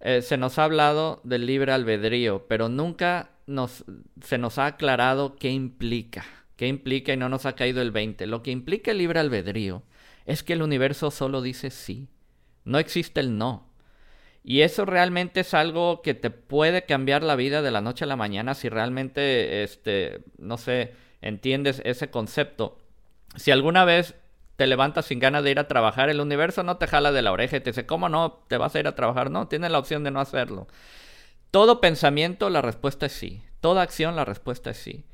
[0.00, 3.84] eh, se nos ha hablado del libre albedrío, pero nunca nos,
[4.22, 6.24] se nos ha aclarado qué implica.
[6.56, 8.26] ¿Qué implica y no nos ha caído el 20?
[8.26, 9.82] Lo que implica el libre albedrío
[10.26, 12.08] es que el universo solo dice sí.
[12.64, 13.70] No existe el no.
[14.42, 18.08] Y eso realmente es algo que te puede cambiar la vida de la noche a
[18.08, 22.78] la mañana si realmente, este, no sé, entiendes ese concepto.
[23.36, 24.14] Si alguna vez
[24.60, 27.32] te levantas sin ganas de ir a trabajar, el universo no te jala de la
[27.32, 29.30] oreja y te dice, ¿cómo no te vas a ir a trabajar?
[29.30, 30.68] No, tienes la opción de no hacerlo.
[31.50, 33.42] Todo pensamiento, la respuesta es sí.
[33.62, 35.06] Toda acción, la respuesta es sí.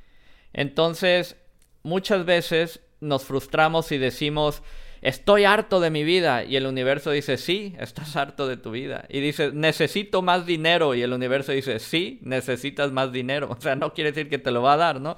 [0.52, 1.37] Entonces,
[1.85, 4.64] muchas veces nos frustramos y decimos,
[5.02, 6.44] estoy harto de mi vida.
[6.44, 9.06] Y el universo dice, sí, estás harto de tu vida.
[9.09, 10.94] Y dice, necesito más dinero.
[10.94, 13.48] Y el universo dice, sí, necesitas más dinero.
[13.56, 15.16] O sea, no quiere decir que te lo va a dar, ¿no?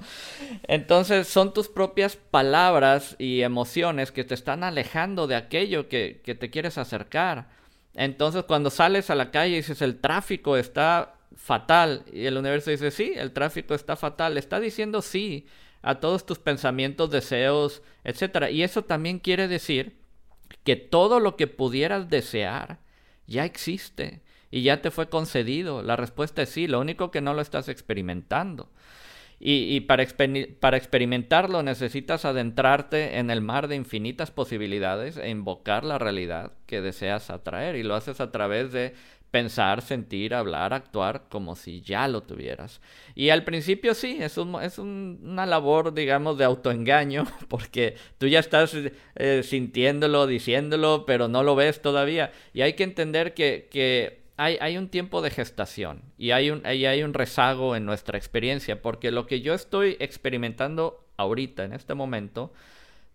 [0.67, 6.35] Entonces son tus propias palabras y emociones que te están alejando de aquello que, que
[6.35, 7.49] te quieres acercar.
[7.95, 12.03] Entonces cuando sales a la calle y dices, el tráfico está fatal.
[12.11, 14.37] Y el universo dice, sí, el tráfico está fatal.
[14.37, 15.45] Está diciendo sí
[15.81, 18.49] a todos tus pensamientos, deseos, etc.
[18.51, 19.99] Y eso también quiere decir
[20.63, 22.79] que todo lo que pudieras desear
[23.27, 25.81] ya existe y ya te fue concedido.
[25.83, 28.69] La respuesta es sí, lo único que no lo estás experimentando.
[29.41, 30.05] Y, para,
[30.59, 36.81] para, experimentarlo necesitas adentrarte en el mar de infinitas posibilidades e invocar la realidad que
[36.81, 37.77] deseas atraer.
[37.77, 38.95] Y lo haces a través de
[39.31, 42.81] pensar, sentir, hablar, actuar como si ya lo tuvieras.
[43.15, 48.39] Y al principio sí, es, un, es una labor, digamos, de autoengaño, porque tú ya
[48.39, 48.75] estás
[49.15, 52.31] eh, sintiéndolo, diciéndolo, pero no lo ves todavía.
[52.53, 56.63] Y hay que entender que, que hay, hay, un tiempo de gestación y hay un,
[56.65, 61.73] y hay un rezago en nuestra experiencia, porque lo que yo estoy experimentando ahorita, en
[61.73, 62.51] este momento,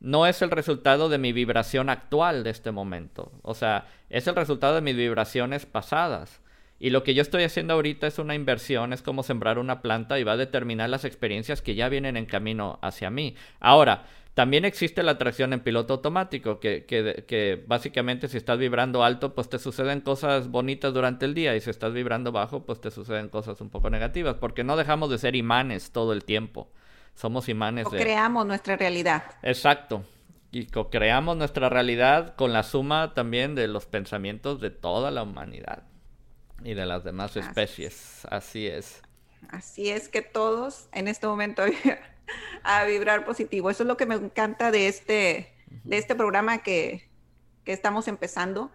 [0.04, 3.32] no es el resultado de mi vibración actual de este momento.
[3.42, 6.42] O sea, es el resultado de mis vibraciones pasadas.
[6.78, 10.18] Y lo que yo estoy haciendo ahorita es una inversión, es como sembrar una planta
[10.18, 13.34] y va a determinar las experiencias que ya vienen en camino hacia mí.
[13.60, 19.04] Ahora, también existe la atracción en piloto automático, que, que, que, básicamente si estás vibrando
[19.04, 22.78] alto, pues te suceden cosas bonitas durante el día y si estás vibrando bajo, pues
[22.78, 26.68] te suceden cosas un poco negativas, porque no dejamos de ser imanes todo el tiempo
[27.14, 27.86] somos imanes.
[27.86, 29.24] O creamos nuestra realidad.
[29.42, 30.04] Exacto.
[30.50, 35.82] Y creamos nuestra realidad con la suma también de los pensamientos de toda la humanidad
[36.62, 38.24] y de las demás especies.
[38.30, 39.02] Así es.
[39.48, 41.64] Así es que todos en este momento
[42.62, 43.70] a vibrar positivo.
[43.70, 47.10] Eso es lo que me encanta de este, de este programa que,
[47.64, 48.70] que estamos empezando,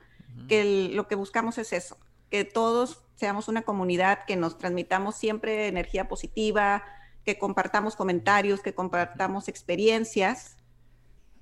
[0.47, 1.97] que lo que buscamos es eso,
[2.30, 6.84] que todos seamos una comunidad, que nos transmitamos siempre energía positiva,
[7.30, 10.58] que compartamos comentarios, que compartamos experiencias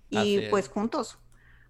[0.10, 1.18] y pues juntos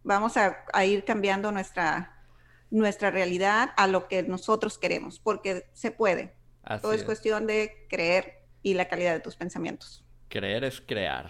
[0.03, 2.25] vamos a, ir cambiando nuestra,
[2.71, 6.34] nuestra realidad a lo que nosotros queremos, porque se puede.
[6.82, 10.03] Todo es, cuestión de creer y la calidad de tus pensamientos.
[10.30, 11.30] Creer es crear.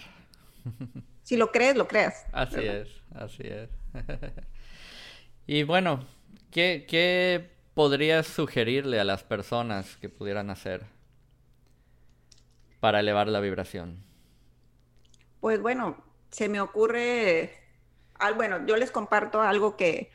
[1.24, 2.26] Si lo crees, lo creas.
[2.32, 3.70] Así es, así es.
[5.46, 6.08] y bueno,
[6.52, 10.97] ¿qué, ¿qué podrías sugerirle a las personas que pudieran hacer?
[12.80, 14.04] Para elevar la vibración?
[15.40, 15.98] Pues bueno,
[16.32, 17.54] se me ocurre,
[18.36, 20.12] bueno, yo les comparto algo que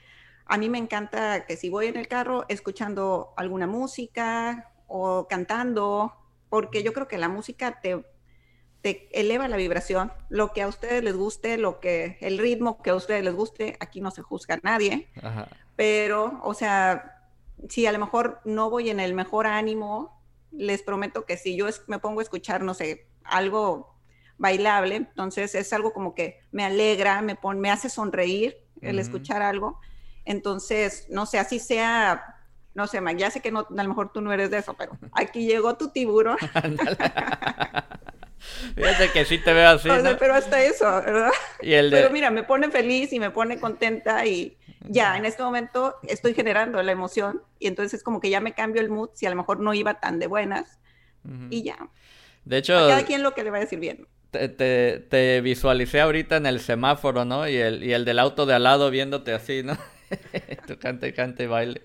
[0.47, 6.13] a mí me encanta, que si voy en el carro escuchando alguna música o cantando,
[6.49, 8.05] porque yo creo que la música te,
[8.83, 12.91] te eleva la vibración, lo que a ustedes les guste, lo que el ritmo que
[12.91, 15.09] a ustedes les guste, aquí no se juzga a nadie,
[15.77, 17.31] pero, o sea,
[17.69, 20.22] si a lo mejor no voy en el mejor ánimo,
[20.53, 23.97] les prometo que si yo me pongo a escuchar, no sé, algo
[24.39, 29.81] bailable, entonces es algo como que me alegra, me, me hace sonreír el escuchar algo.
[30.25, 32.37] Entonces, no sé, así sea,
[32.75, 34.99] no sé, ya sé que no, a lo mejor tú no eres de eso, pero
[35.13, 36.39] aquí llegó tu tiburón.
[38.75, 39.89] Fíjate que sí te veo así.
[40.19, 41.31] pero hasta eso, ¿verdad?
[41.61, 44.57] Pero mira, me pone feliz y me pone contenta y,
[44.89, 48.55] ya en este momento estoy generando la emoción y entonces es como que ya me
[48.55, 50.79] cambio el mood si a lo mejor no iba tan de buenas
[51.51, 51.77] y ya.
[52.45, 54.09] De hecho, a cada quien lo que le va a decir bien.
[54.31, 57.47] Te, te, visualicé ahorita en el semáforo, ¿no?
[57.47, 59.77] Y el, y el del auto de al lado viéndote así, ¿no?
[60.67, 61.83] Tú cante, cante, baile.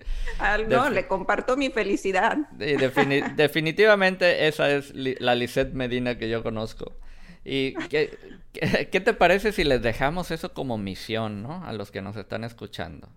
[0.68, 2.36] no, le comparto mi felicidad.
[2.56, 6.96] definitivamente esa es la Lisette Medina que yo conozco.
[7.44, 8.18] ¿Y qué,
[8.90, 11.64] qué, te parece si les dejamos eso como misión, ¿no?
[11.64, 13.08] A los que nos están escuchando.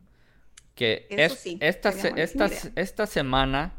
[0.75, 1.93] Que es, esta,
[2.75, 3.73] esta, semana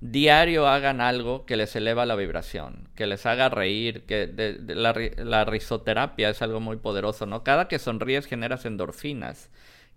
[0.00, 4.30] diario hagan algo que les eleva la vibración, que les haga reír, que
[4.66, 7.42] la, la, risoterapia es algo muy poderoso, ¿no?
[7.42, 9.48] Cada que sonríes generas endorfinas,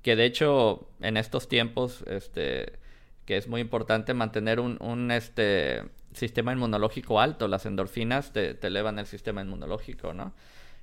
[0.01, 2.79] que de hecho en estos tiempos, este,
[3.27, 7.49] que es muy importante mantener un, un este, sistema inmunológico alto.
[7.49, 10.33] Las endorfinas te, elevan el sistema inmunológico, ¿no?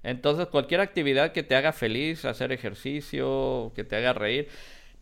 [0.03, 4.49] Entonces, cualquier actividad que te haga feliz, hacer ejercicio, que te haga reír,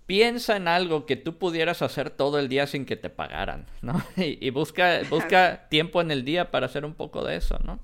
[0.07, 4.01] piensa en algo que tú pudieras hacer todo el día sin que te pagaran, ¿no?
[4.17, 7.81] Y, busca, busca tiempo en el día para hacer un poco de eso, ¿no?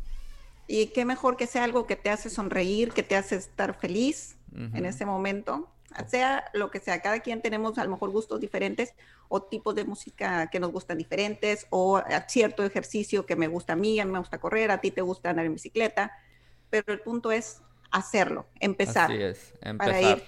[0.69, 4.37] Y qué mejor que sea algo que te hace sonreír, que te hace estar feliz
[4.55, 5.69] en ese momento,
[6.07, 7.01] sea lo que sea.
[7.01, 8.95] Cada quien tenemos a lo mejor gustos diferentes
[9.29, 13.77] o tipos de música que nos gustan diferentes o cierto ejercicio que me gusta a
[13.77, 16.13] mí, a mí me gusta correr, a ti te gusta andar en bicicleta,
[16.71, 19.11] pero el punto es hacerlo, empezar.
[19.11, 19.77] Así es, empezar.
[19.79, 20.23] Para ir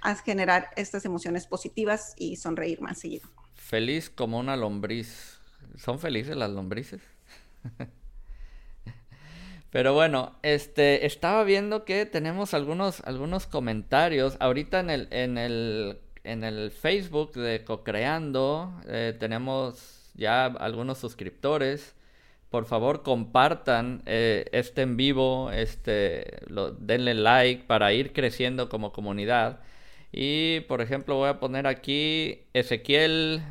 [0.00, 3.28] a generar estas emociones positivas y sonreír más seguido.
[3.54, 5.40] Feliz como una lombriz.
[5.76, 7.00] ¿Son felices las lombrices?
[9.74, 14.36] Pero bueno, este, estaba viendo que tenemos algunos, algunos comentarios.
[14.38, 21.96] Ahorita en el, en el, en el Facebook de Cocreando eh, tenemos ya algunos suscriptores.
[22.50, 26.42] Por favor, compartan eh, este en vivo, este,
[26.78, 29.58] denle like para ir creciendo como comunidad.
[30.12, 33.42] Y por ejemplo, voy a poner aquí Ezequiel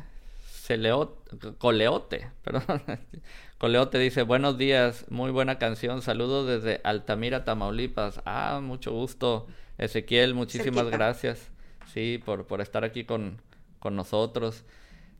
[1.58, 2.82] Coleote, perdón.
[3.58, 8.22] Coleote dice, buenos días, muy buena canción, saludos desde Altamira, Tamaulipas.
[8.24, 9.46] Ah, mucho gusto,
[9.78, 11.50] Ezequiel, muchísimas gracias,
[11.92, 13.42] sí, por, por estar aquí con,
[13.78, 14.64] con nosotros.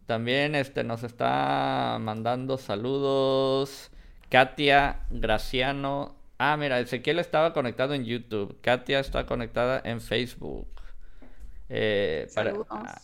[0.06, 3.90] También este, nos está mandando saludos
[4.28, 6.16] Katia Graciano.
[6.38, 8.58] Ah, mira, Ezequiel estaba conectado en YouTube.
[8.60, 10.73] Katia está conectada en Facebook.
[11.68, 12.28] Eh,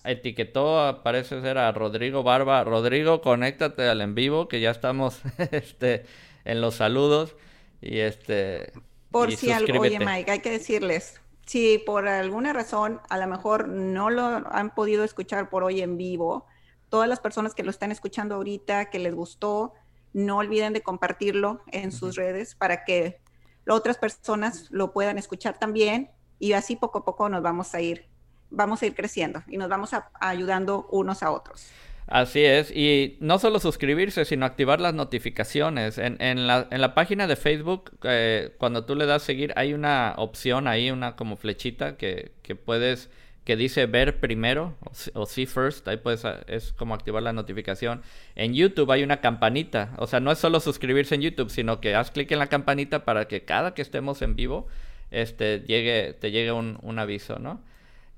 [0.05, 2.65] etiquetó, parece ser a Rodrigo Barba.
[2.65, 5.21] Rodrigo, conéctate al en vivo, que ya estamos
[5.51, 6.05] este,
[6.45, 7.37] en los saludos.
[7.81, 8.73] Y este.
[9.11, 13.69] Por si algo, oye Mike, hay que decirles, si por alguna razón a lo mejor
[13.69, 16.47] no lo han podido escuchar por hoy en vivo,
[16.91, 19.75] todas las personas que lo están escuchando ahorita, que les gustó,
[20.13, 23.21] no olviden de compartirlo en sus redes para que
[23.67, 28.10] otras personas lo puedan escuchar también y así poco a poco nos vamos a ir
[28.51, 31.71] vamos a ir creciendo y nos vamos a, ayudando unos a otros.
[32.11, 35.97] Así es, y no solo suscribirse, sino activar las notificaciones.
[35.97, 39.75] En, en, la, en la, página de Facebook, eh, cuando tú le das seguir, hay
[39.75, 43.11] una opción ahí, una como flechita que, que puedes,
[43.45, 44.77] que dice ver primero
[45.15, 48.03] o, see first, ahí puedes, ah, es como activar la notificación.
[48.35, 51.95] En YouTube hay una campanita, o sea, no es solo suscribirse en YouTube, sino que
[51.95, 54.67] haz clic en la campanita para que cada que estemos en vivo,
[55.13, 57.63] este, llegue, te llegue un, un aviso, ¿no?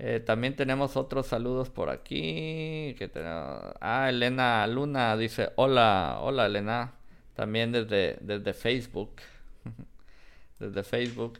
[0.04, 2.96] Eh, también tenemos otros saludos por aquí.
[2.98, 3.08] Que
[3.80, 6.94] Ah, Elena Luna dice, hola, hola Elena.
[7.36, 9.12] También desde, desde Facebook.
[10.58, 11.38] desde Facebook.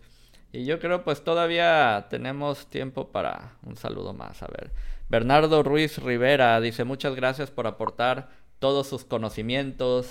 [0.52, 4.44] Y yo creo pues todavía tenemos tiempo para un saludo más.
[4.44, 4.70] A ver.
[5.08, 10.08] Bernardo Ruiz Rivera dice, muchas gracias por aportar todos sus conocimientos.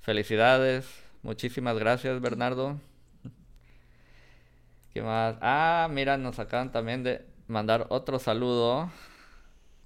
[0.00, 0.88] Felicidades.
[1.22, 2.80] Muchísimas gracias, Bernardo.
[4.94, 5.36] ¿Qué más?
[5.42, 8.90] Ah, mira, nos acaban también de mandar otro saludo.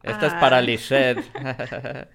[0.02, 0.62] Esta es para ah.
[0.62, 1.22] Lisette.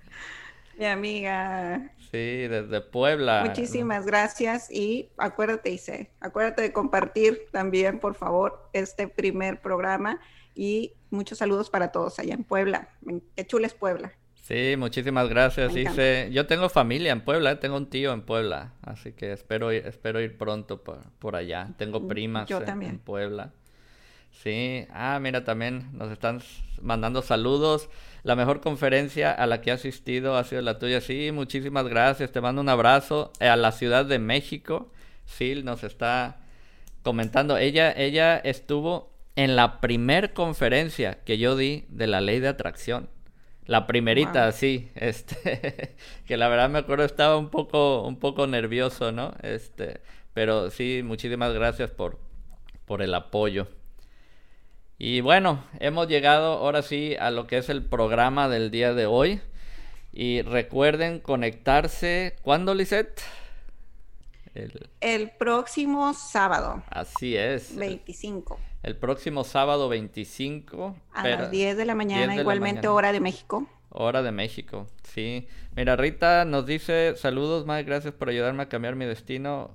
[0.78, 1.92] Mi amiga.
[2.12, 3.44] Sí, desde Puebla.
[3.46, 10.20] Muchísimas gracias y acuérdate, Ise, acuérdate de compartir también, por favor, este primer programa
[10.54, 12.90] y muchos saludos para todos allá en Puebla.
[13.36, 14.14] Qué chula es Puebla.
[14.36, 15.74] Sí, muchísimas gracias.
[15.74, 19.88] Dice, yo tengo familia en Puebla, tengo un tío en Puebla, así que espero ir,
[19.88, 21.70] espero ir pronto por, por allá.
[21.78, 23.54] Tengo primas en Puebla.
[24.44, 26.42] Sí, ah, mira, también nos están
[26.82, 27.90] mandando saludos.
[28.24, 31.02] La mejor conferencia a la que he asistido ha sido la tuya.
[31.02, 32.32] Sí, muchísimas gracias.
[32.32, 34.92] Te mando un abrazo eh, a la Ciudad de México.
[35.26, 36.38] Sí, nos está
[37.04, 37.58] comentando.
[37.58, 43.10] Ella, ella estuvo en la primer conferencia que yo di de la ley de atracción.
[43.66, 45.96] La primerita, sí, este,
[46.28, 49.34] que la verdad me acuerdo estaba un poco, un poco nervioso, ¿no?
[49.42, 50.02] Este,
[50.34, 52.20] pero sí, muchísimas gracias por,
[52.86, 53.68] por el apoyo.
[54.98, 59.06] Y bueno, hemos llegado ahora sí a lo que es el programa del día de
[59.06, 59.42] hoy.
[60.14, 62.38] Y recuerden conectarse.
[62.42, 63.22] ¿Cuándo, Lisette?
[65.02, 65.32] El...
[65.32, 66.82] próximo sábado.
[66.90, 67.76] Así es.
[67.76, 68.58] 25.
[68.84, 70.96] El próximo sábado 25.
[71.14, 73.68] A las 10 de la mañana, igualmente hora de México.
[73.90, 75.48] Hora de México, sí.
[75.76, 79.72] Mira, Rita nos dice, saludos, Mike, gracias por ayudarme a cambiar mi destino.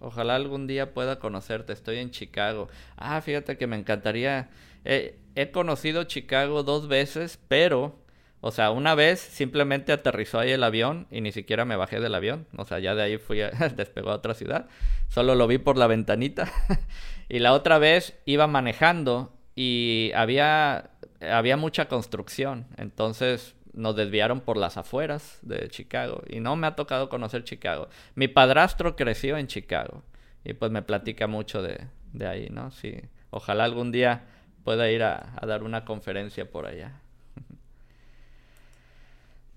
[0.00, 1.72] Ojalá algún día pueda conocerte.
[1.72, 2.68] Estoy en Chicago.
[2.96, 4.50] Ah, fíjate que me encantaría.
[4.84, 7.98] he conocido Chicago dos veces, pero,
[8.40, 12.14] o sea, una vez simplemente aterrizó ahí el avión y ni siquiera me bajé del
[12.14, 12.46] avión.
[12.56, 14.68] O sea, ya de ahí fui, a, despegó a otra ciudad.
[15.08, 16.50] Solo lo vi por la ventanita.
[17.28, 20.90] y la otra vez iba manejando y había,
[21.20, 22.66] había mucha construcción.
[22.76, 27.88] Entonces nos desviaron por las afueras de Chicago y no me ha tocado conocer Chicago.
[28.16, 30.02] Mi padrastro creció en Chicago
[30.44, 32.70] y pues me platica mucho de, de ahí, ¿no?
[32.72, 33.00] Sí,
[33.30, 34.24] ojalá algún día
[34.64, 37.00] pueda ir a, dar una conferencia por allá.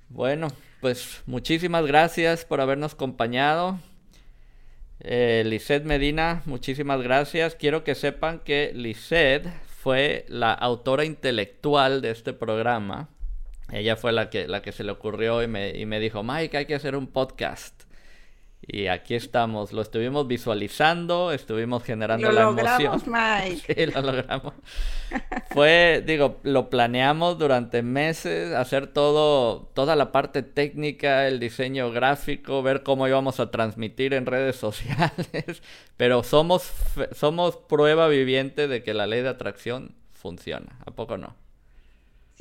[0.09, 0.49] bueno,
[0.82, 3.80] pues muchísimas gracias por habernos acompañado.
[4.99, 7.55] Eh, Medina, muchísimas gracias.
[7.55, 9.49] Quiero que sepan que Lisette
[9.82, 13.09] fue la autora intelectual de este programa.
[13.72, 16.57] Ella fue la que, la que se le ocurrió y me, y me dijo, Mike,
[16.57, 17.84] hay que hacer un podcast.
[18.63, 23.01] Y aquí estamos, lo estuvimos visualizando, estuvimos generando Lo la logramos, emoción.
[23.11, 23.74] Mike.
[23.76, 24.53] Sí, lo logramos.
[25.49, 32.61] Fue, digo, lo planeamos durante meses, hacer todo, toda la parte técnica, el diseño gráfico,
[32.61, 35.63] ver cómo íbamos a transmitir en redes sociales.
[35.97, 36.72] Pero somos,
[37.13, 40.78] somos prueba viviente de que la ley de atracción funciona.
[40.86, 41.36] ¿A poco no?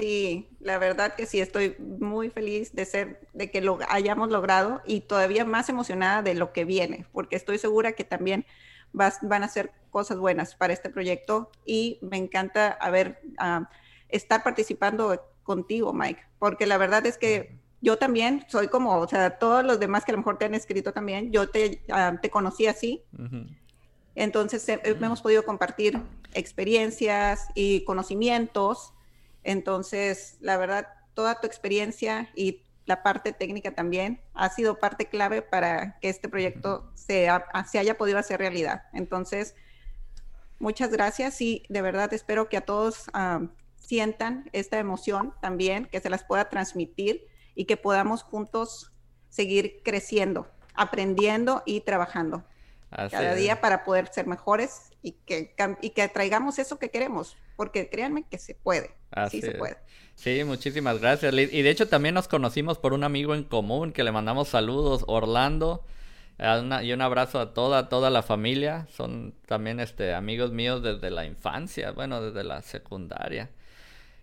[0.01, 4.81] Sí, la verdad que sí, estoy muy feliz de ser, de que lo hayamos logrado
[4.87, 8.47] y todavía más emocionada de lo que viene, porque estoy segura que también
[8.93, 13.69] vas- van a ser cosas buenas para este proyecto y me encanta haber, ah,
[14.09, 19.39] estar participando contigo, Mike, porque la verdad es que yo también soy como, o sea,
[19.39, 22.31] todos los demás que a lo mejor te han escrito también, yo te, ah, te
[22.31, 23.45] conocí así, Ujú.
[24.15, 26.01] entonces eh, eh, hemos podido compartir
[26.33, 28.95] experiencias y conocimientos.
[29.45, 35.43] Entonces, la verdad, toda tu experiencia y la parte técnica también ha sido parte clave
[35.43, 38.83] para que este proyecto se, ha- se haya podido hacer realidad.
[38.93, 39.55] Entonces,
[40.59, 43.43] muchas gracias y de verdad espero que a todos ah,
[43.77, 48.93] sientan esta emoción también, que se las pueda transmitir y que podamos juntos
[49.29, 52.45] seguir creciendo, aprendiendo y trabajando
[52.91, 53.37] Así cada es.
[53.39, 57.91] día para poder ser mejores y que, cam- y que traigamos eso que queremos, porque
[57.91, 59.77] créanme que se puede, Así sí se puede.
[60.15, 61.35] Sí, muchísimas gracias.
[61.35, 61.53] Liz.
[61.53, 65.05] Y de hecho también nos conocimos por un amigo en común que le mandamos saludos,
[65.07, 65.85] Orlando.
[66.39, 68.87] Una- y un abrazo a toda, toda la familia.
[68.97, 73.51] Son también este, amigos míos desde la infancia, bueno, desde la secundaria.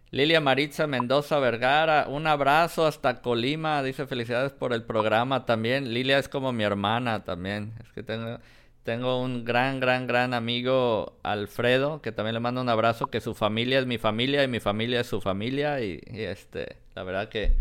[0.10, 3.84] Lilia Maritza Mendoza Vergara, un abrazo hasta Colima.
[3.84, 5.94] Dice felicidades por el programa también.
[5.94, 7.74] Lilia es como mi hermana también.
[7.84, 8.40] Es que tengo,
[8.88, 13.36] tengo un gran, gran, gran amigo, Alfredo, que también le mando un abrazo, que su
[13.36, 15.82] familia es mi familia y mi familia es su familia.
[15.82, 17.58] Y, y, este, la verdad que,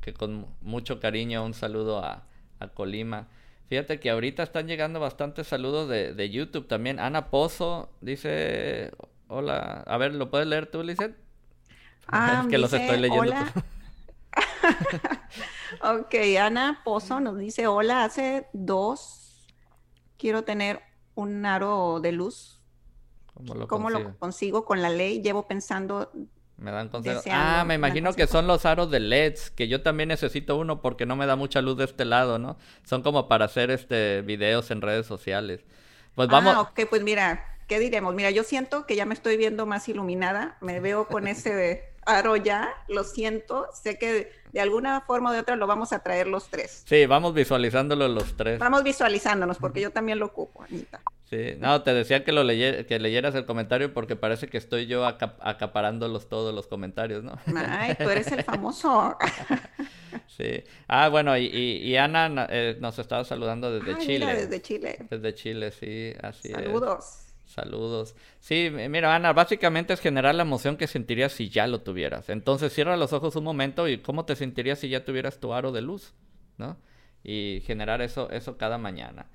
[0.00, 2.22] que con mucho cariño un saludo a,
[2.60, 3.28] a Colima.
[3.68, 6.98] Fíjate que ahorita están llegando bastantes saludos de, de YouTube también.
[6.98, 8.90] Ana Pozo dice,
[9.28, 11.14] hola, a ver, ¿lo puedes leer tú, Lizeth?
[12.12, 13.20] Ah, Es que los estoy leyendo.
[13.20, 13.52] "Hola".
[15.82, 19.19] Ok, Ana Pozo nos dice, hola, hace dos,
[20.20, 20.82] quiero tener
[21.16, 22.62] un aro de luz.
[23.34, 23.90] ¿Cómo lo ¿Cómo consigo?
[23.90, 25.22] lo consigo con la ley?
[25.22, 26.12] Llevo pensando,
[26.56, 27.26] Me dan consejos.
[27.30, 31.06] Ah, me imagino que son los aros de LEDs, que yo también necesito uno porque
[31.06, 32.58] no me da mucha luz de este lado, ¿no?
[32.84, 35.64] Son como para hacer este videos en redes sociales.
[36.14, 38.14] Pues vamos, ah, ok, pues mira, ¿qué diremos?
[38.14, 42.36] Mira, yo siento que ya me estoy viendo más iluminada, me veo con ese aro
[42.36, 46.26] ya, lo siento, sé que de alguna forma o de otra lo vamos a traer
[46.26, 46.82] los tres.
[46.86, 48.58] sí, vamos visualizándolo los tres.
[48.58, 51.00] Vamos visualizándonos, porque yo también lo ocupo, Anita.
[51.24, 54.86] Sí, no, te decía que lo leye- que leyeras el comentario porque parece que estoy
[54.86, 57.38] yo acap- acaparándolos todos los comentarios, ¿no?
[57.54, 59.16] Ay, tú eres el famoso.
[60.26, 60.64] Sí.
[60.88, 64.26] Ah, bueno, y, y, y Ana na- eh, nos estaba saludando desde Ay, Chile.
[64.26, 64.98] mira, desde Chile.
[65.10, 66.54] Desde Chile, sí, así es.
[66.54, 67.19] Saludos.
[67.50, 68.14] Saludos.
[68.38, 72.28] Sí, mira, Ana, básicamente es generar la emoción que sentirías si ya lo tuvieras.
[72.28, 75.72] Entonces cierra los ojos un momento y cómo te sentirías si ya tuvieras tu aro
[75.72, 76.14] de luz,
[76.58, 76.76] ¿no?
[77.24, 79.26] Y generar eso, eso cada mañana.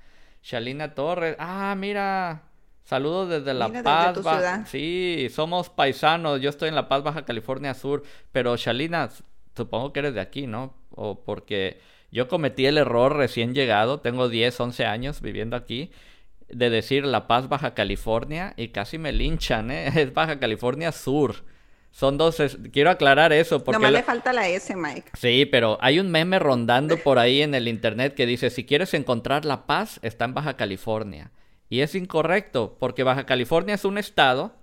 [0.41, 2.43] Shalina Torres, ah, mira,
[2.85, 4.13] saludos desde La Mira, Paz.
[4.13, 4.65] tu Ba- ciudad.
[4.67, 9.09] Sí, somos paisanos, yo estoy en La Paz, Baja California Sur, pero Shalina,
[9.57, 10.73] supongo que eres de aquí, ¿no?
[10.91, 15.91] O porque yo cometí el error recién llegado, tengo 10, 11 años viviendo aquí
[16.49, 19.87] de decir La Paz, Baja California, y casi me linchan, ¿eh?
[19.95, 21.43] Es Baja California Sur.
[21.91, 23.77] Son dos, es- quiero aclarar eso, porque...
[23.77, 25.11] Nomás la- le falta la S, Mike.
[25.13, 28.93] Sí, pero hay un meme rondando por ahí en el internet que dice, si quieres
[28.93, 31.31] encontrar la paz, está en Baja California.
[31.69, 34.53] Y es incorrecto, porque Baja California es un estado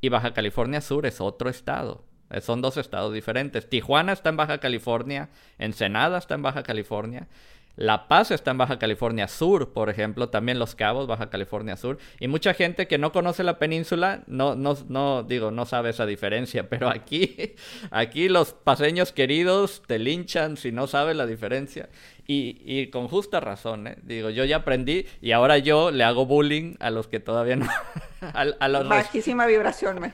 [0.00, 2.04] y Baja California Sur es otro estado.
[2.30, 3.68] Eh, Son dos estados diferentes.
[3.68, 7.28] Tijuana está en Baja California, Ensenada está en Baja California,
[7.76, 11.98] La Paz está en Baja California Sur, por ejemplo, también Los Cabos, Baja California Sur.
[12.18, 16.04] Y mucha gente que no conoce la península, no, no, no, digo, no sabe esa
[16.04, 17.54] diferencia, pero aquí,
[17.90, 21.88] aquí los paseños queridos te linchan si no sabes la diferencia.
[22.32, 23.96] Y, y con justa razón, ¿eh?
[24.04, 27.66] Digo, yo ya aprendí y ahora yo le hago bullying a los que todavía no...
[28.20, 30.12] a, a los, Bajísima vibración,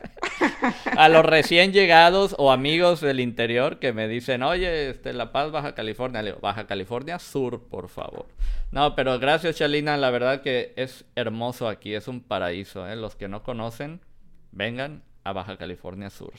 [0.96, 5.52] a los recién llegados o amigos del interior que me dicen, oye, este, La Paz,
[5.52, 6.22] Baja California.
[6.22, 8.24] Le digo, Baja California Sur, por favor.
[8.70, 9.98] No, pero gracias, Chalina.
[9.98, 12.88] La verdad que es hermoso aquí, es un paraíso.
[12.88, 12.96] ¿eh?
[12.96, 14.00] Los que no conocen,
[14.52, 16.32] vengan a Baja California Sur.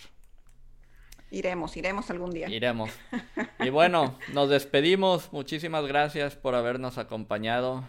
[1.32, 2.49] Iremos, iremos algún día.
[2.49, 2.89] Iremos.
[3.59, 5.34] Y bueno, nos despedimos.
[5.34, 7.84] Muchísimas gracias por habernos acompañado.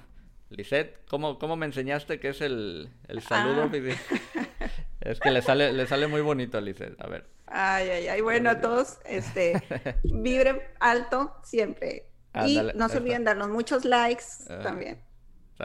[0.49, 3.64] Lisette, ¿cómo, ¿cómo me enseñaste que es el, el saludo?
[3.64, 3.70] Ah.
[5.01, 7.01] Es que le sale, le sale muy bonito Lisette.
[7.01, 7.28] A ver.
[7.47, 8.20] Ay, ay, ay.
[8.20, 9.62] Bueno, a todos, este,
[10.03, 12.11] vibren alto siempre.
[12.47, 13.30] Y no se olviden está.
[13.30, 14.59] darnos muchos likes Ah.
[14.62, 15.01] también.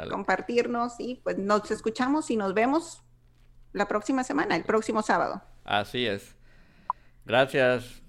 [0.10, 3.04] Compartirnos y pues nos escuchamos y nos vemos
[3.74, 5.42] la próxima semana, el próximo sábado.
[5.64, 6.36] Así es.
[7.26, 8.04] Gracias.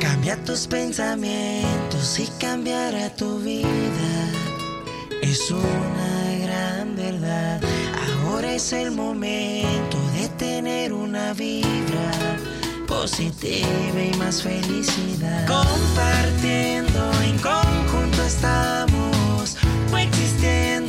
[0.00, 4.30] Cambia tus pensamientos y cambiará tu vida.
[5.22, 7.60] Es una gran verdad.
[8.26, 12.10] Ahora es el momento de tener una vibra
[12.86, 15.46] positiva y más felicidad.
[15.46, 19.05] Compartiendo en conjunto estamos
[19.96, 20.85] wait to stand.